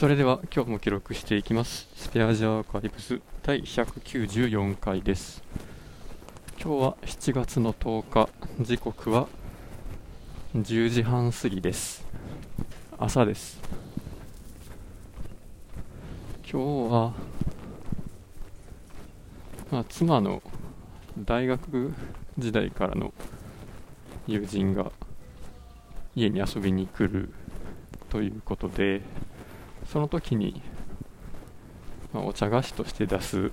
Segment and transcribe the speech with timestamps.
[0.00, 1.86] それでは今日も記録していきます。
[1.94, 5.42] スペアジャーカイブス第194回です。
[6.58, 8.30] 今日は7月の10日。
[8.64, 9.28] 時刻は
[10.54, 12.02] 10時半過ぎです。
[12.98, 13.60] 朝です。
[16.50, 17.12] 今日は、
[19.70, 20.42] まあ、妻の
[21.18, 21.92] 大学
[22.38, 23.12] 時代からの
[24.26, 24.92] 友人が
[26.16, 27.34] 家に遊びに来る
[28.08, 29.02] ということで
[29.90, 30.62] その時に、
[32.12, 33.50] まあ、お茶菓子として出す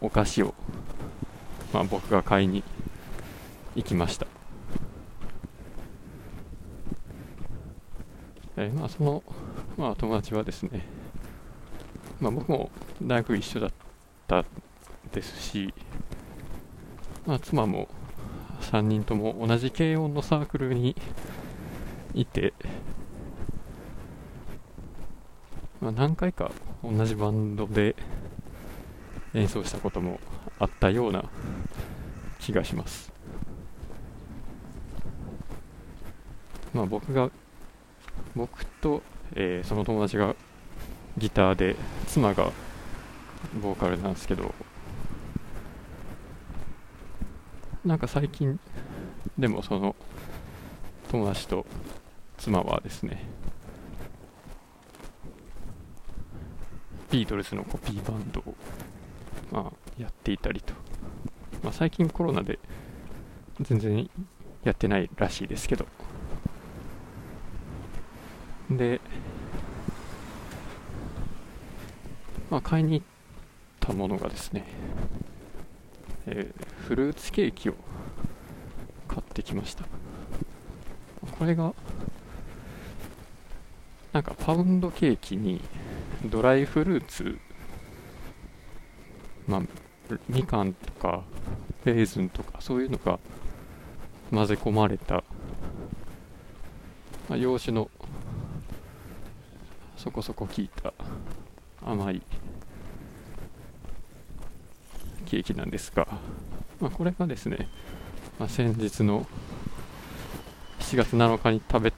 [0.00, 0.54] お菓子を、
[1.72, 2.62] まあ、僕が買いに
[3.76, 4.26] 行きました、
[8.56, 9.22] えー、まあその、
[9.76, 10.86] まあ、友達はですね、
[12.18, 12.70] まあ、僕も
[13.02, 13.70] 大学一緒だっ
[14.26, 14.46] た
[15.12, 15.74] ですし、
[17.26, 17.88] まあ、妻も
[18.62, 20.96] 3人とも同じ軽音のサークルに
[22.14, 22.54] いて、
[25.84, 26.50] まあ、何回か
[26.82, 27.94] 同じバンドで
[29.34, 30.18] 演奏したことも
[30.58, 31.26] あったような
[32.38, 33.12] 気がします。
[36.72, 37.30] まあ、僕が
[38.34, 39.02] 僕と、
[39.34, 40.34] えー、その友達が
[41.18, 42.50] ギターで妻が
[43.62, 44.54] ボーカルなんですけど
[47.84, 48.58] なんか最近
[49.38, 49.94] でもその
[51.10, 51.66] 友達と
[52.38, 53.34] 妻はですね
[57.14, 58.54] ビートルズのコピーバンドを、
[59.52, 60.74] まあ、やっていたりと、
[61.62, 62.58] まあ、最近コロナで
[63.60, 64.10] 全然
[64.64, 65.86] やってないらしいですけど。
[68.68, 69.00] で、
[72.50, 73.06] まあ、買いに行っ
[73.78, 74.64] たものがですね
[76.26, 77.74] えー、フルーツケーキを
[79.06, 79.84] 買ってきました。
[81.38, 81.74] これが
[84.12, 85.60] なんかパウンドケーキに
[86.24, 87.38] ドライフルーツ？
[89.46, 89.62] まあ
[90.28, 91.22] みかんとか
[91.84, 93.18] レーズンとかそういうのが
[94.30, 95.22] 混ぜ込まれた、
[97.28, 97.90] まあ、洋酒の
[99.96, 100.92] そこそこ効いた
[101.84, 102.22] 甘い
[105.26, 106.06] ケーキなんですが、
[106.80, 107.68] まあ、これがですね、
[108.38, 109.26] まあ、先日の
[110.80, 111.92] 7月7日に食べ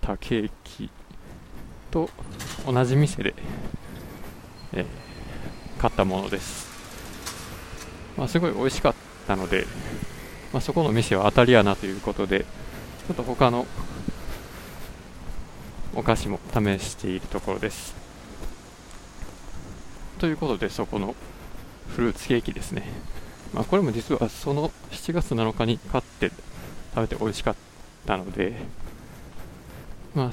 [0.00, 0.90] たケーキ
[1.90, 2.10] と
[2.66, 3.34] 同じ店で、
[4.72, 6.68] えー、買ったものです、
[8.16, 8.94] まあ、すごい美味しかっ
[9.26, 9.66] たので、
[10.52, 13.66] まあ、そこの店は当たりやなということでちょっと他の
[15.94, 17.94] お菓子も試しているところです。
[20.18, 21.14] ということでそこの
[21.94, 22.82] フルーツケーキですね、
[23.54, 26.30] まあ、これも実はその7月7日に買って
[26.94, 27.54] 食べて美味しかっ
[28.06, 28.54] たので、
[30.14, 30.30] まあ、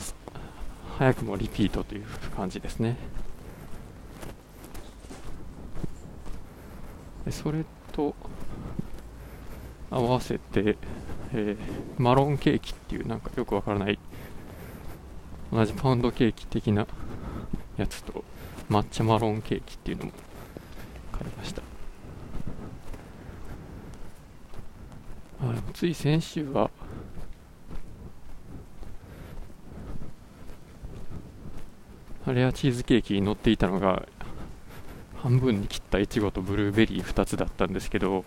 [0.97, 2.05] 早くもリピートという
[2.35, 2.97] 感じですね。
[7.29, 8.15] それと
[9.89, 10.77] 合わせて、
[11.33, 11.57] えー、
[11.97, 13.97] マロンケーキっていうなんかよくわからない
[15.51, 16.85] 同じパウンドケーキ的な
[17.77, 18.23] やつと
[18.69, 20.11] 抹茶マロンケーキっていうのも
[21.11, 21.61] 買いました。
[25.73, 26.69] つい先週は
[32.31, 34.07] レアチーズケーキに乗っていたのが
[35.17, 38.23] 半分に切ったいちごとブルーベリー2つだったんですけど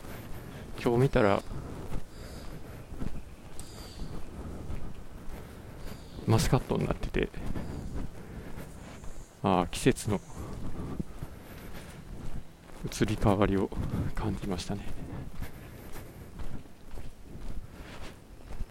[0.83, 1.43] 今日見たら
[6.27, 7.29] マスカットになってて
[9.43, 10.21] ああ季節の
[12.85, 13.71] 移り変わりを
[14.15, 14.87] 感じましたね。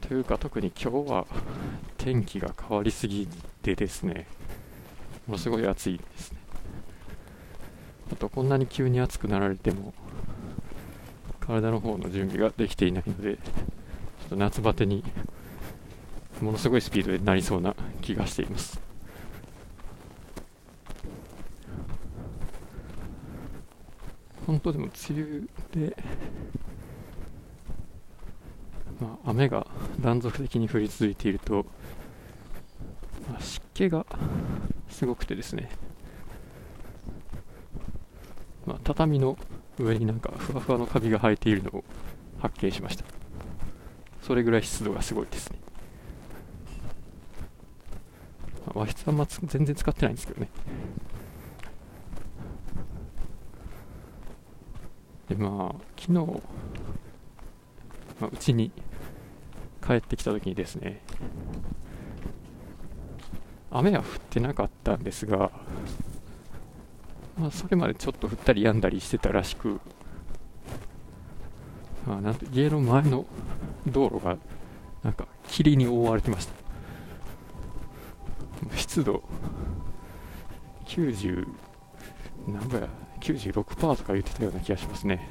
[0.02, 1.26] というか特に今日は
[1.98, 3.28] 天気が変わりすぎ
[3.64, 4.28] てですね
[5.28, 6.40] ものすごい暑いですね。
[8.12, 9.94] あとこんなに急に暑くなられても
[11.40, 13.42] 体の方の準備ができていないのでちょ
[14.28, 15.04] っと夏バテに
[16.42, 18.80] ものすごいスピードでなりそうな気がしています。
[24.46, 25.98] 本当でも梅雨で、
[29.02, 29.66] まあ、雨が
[30.00, 31.66] 断続的に降り続いていると、
[33.28, 34.06] まあ、湿気が
[34.96, 35.70] すごくてですね、
[38.66, 39.38] まあ、畳の
[39.78, 41.84] 上になんかふわふわのカビが生えているのを
[42.40, 43.04] 発見しました。
[44.22, 45.60] それぐらい湿度がすごいですね、
[48.68, 50.50] まあ、和室はま全然使ってないんですけどね。
[55.28, 56.40] でまあ昨日、ま
[58.28, 58.72] あ、うちに
[59.86, 61.02] 帰ってきた時にですね
[63.72, 65.52] 雨は降ってなかったんですが、
[67.38, 69.82] まあ、それまでちょっと降ったりやんだりしてたらしく、
[72.08, 73.26] まあなんて家の前の
[73.88, 74.38] 道路が
[75.04, 76.54] なんか霧に覆われてました。
[78.76, 79.24] 湿度
[80.86, 81.48] 90
[82.48, 82.88] 何ぼや
[83.20, 85.30] 96%とか言ってたような気がしますね。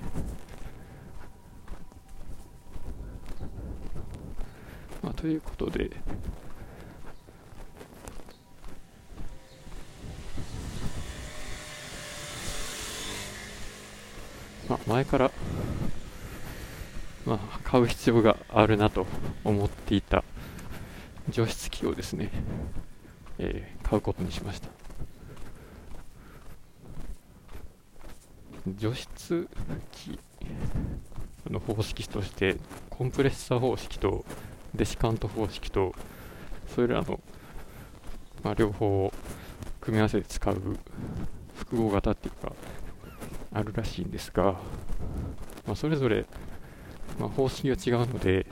[5.03, 5.91] まあ、ということで
[14.69, 15.31] まあ、前から、
[17.26, 19.06] まあ、買う必要があるなと
[19.44, 20.25] 思っていた
[21.28, 22.31] 除湿機をですね、
[23.38, 24.69] えー、買うことにしました。
[28.66, 29.46] 除湿
[29.93, 30.19] 機
[31.50, 32.56] の方式として
[32.88, 34.25] コンプレッサー方式と
[34.75, 35.94] デシカント方式と
[36.75, 37.20] それらの、
[38.43, 39.12] まあ、両方を
[39.82, 40.78] 組み合わせて使う
[41.56, 42.52] 複合型っていうか
[43.55, 44.61] あるらしいんですが、
[45.65, 46.27] まあ、それぞれ、
[47.19, 48.47] まあ、方式が違うので、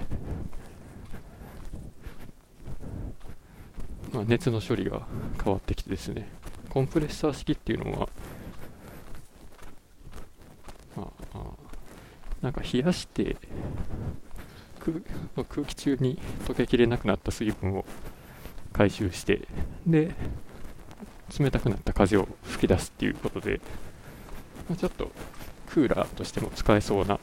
[4.13, 5.07] まあ、熱の処理が
[5.43, 6.29] 変わってきてですね
[6.71, 8.09] コンプレッサー式っていうのは、
[10.97, 11.39] まあ、
[12.41, 13.37] なんか冷やして
[15.37, 17.85] 空空気中に溶けきれなくなった水分を
[18.73, 19.49] 回収して
[19.87, 20.15] で
[21.39, 23.61] 冷たくなった風を吹き出すっていうことで、
[24.77, 25.11] ちょっと
[25.67, 27.19] クーラーとしても使えそうな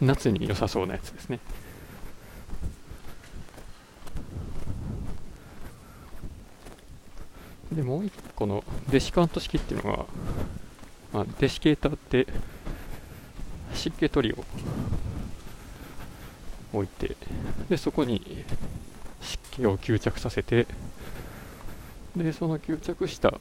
[0.00, 1.40] 夏に良さそうなやつですね。
[7.72, 10.06] でもう一個のデシカント式っていうのは、
[11.12, 12.26] まあ、デシケーターって
[13.74, 14.44] 湿気取りを
[16.72, 17.16] 置いて
[17.68, 18.44] でそこに
[19.20, 20.66] 湿気を吸着させて
[22.16, 23.38] でその吸着した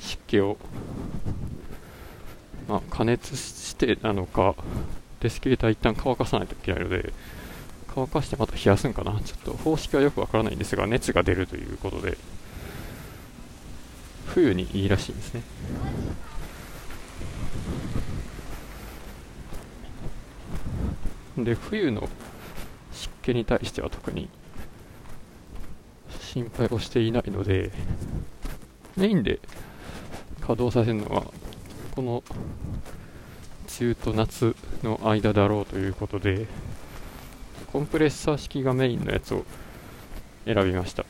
[0.00, 0.56] 湿気を、
[2.68, 4.54] まあ、加熱してなのか、
[5.20, 7.12] デスケーター一旦乾かさないといけないので、
[7.94, 9.20] 乾かしてまた冷やすんかな。
[9.24, 12.18] ちょっと方式はよくわからないんですが、熱が出るということで、
[14.26, 15.42] 冬にいいらしいんですね。
[21.38, 22.08] で、冬の
[22.92, 24.28] 湿気に対しては特に
[26.36, 27.72] 心配をしていないので、
[28.94, 29.40] メインで
[30.40, 31.24] 稼働させるのは
[31.94, 32.36] この梅
[33.80, 36.46] 雨と夏の間だろうということで
[37.72, 39.46] コンプレッサー式がメインのやつを
[40.44, 41.06] 選びました。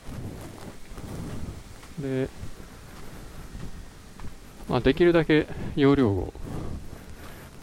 [1.99, 2.29] で、
[4.69, 5.45] まあ、できるだけ
[5.75, 6.33] 容量を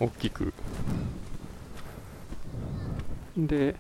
[0.01, 0.53] 大きく。
[3.39, 3.75] で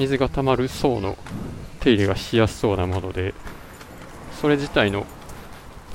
[0.00, 1.18] 水が溜まる層の
[1.80, 3.34] 手入れがしやすそうなもので
[4.40, 5.00] それ自体の、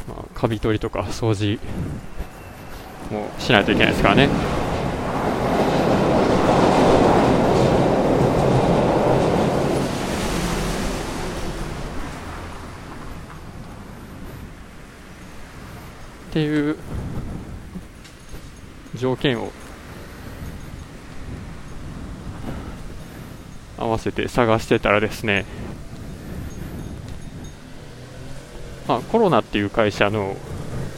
[0.07, 1.59] まあ、カビ取りとか掃除
[3.11, 4.29] もしないといけないですからね。
[16.29, 16.77] っていう
[18.93, 19.51] 条件を
[23.77, 25.45] 合わせて探してたらですね
[28.87, 30.35] まあ、コロナっていう会社の、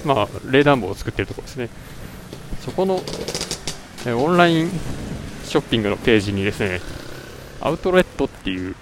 [0.03, 1.69] まあ、冷暖房を作ってるところですね。
[2.59, 3.01] そこの、
[4.05, 4.69] えオンライン
[5.45, 6.81] ショッピングのページにですね、
[7.61, 8.75] アウトレットっていう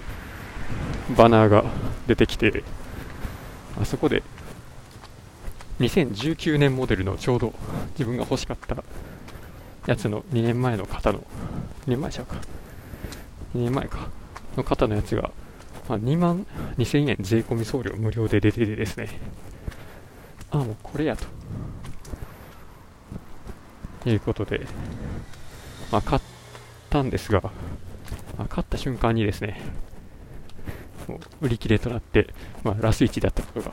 [1.16, 1.64] バナーが
[2.08, 2.64] 出てきて、
[3.80, 4.24] あそこで
[5.78, 7.54] 2019年モデルのちょうど
[7.90, 8.82] 自分が欲しかった
[9.86, 11.22] やつの2年前の方の、2
[11.90, 12.38] 年前ちゃうか、
[13.56, 14.08] 2年前か、
[14.56, 15.30] の方のやつが
[15.88, 16.46] まあ、2万
[16.78, 19.08] 2000円税込み送料無料で出ててですね、
[20.50, 21.24] あ、あもうこれやと。
[24.08, 24.64] いうことで、
[25.90, 26.22] まあ、買っ
[26.90, 27.40] たんですが、
[28.38, 29.60] まあ、買った瞬間にですね、
[31.08, 32.32] もう売り切れとなって、
[32.62, 33.72] まあ、ラス1だったことが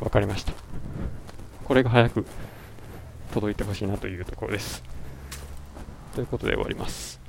[0.00, 0.52] 分かりました。
[1.64, 2.24] これが早く
[3.32, 4.82] 届いてほしいなというところです。
[6.14, 7.23] ということで終わります。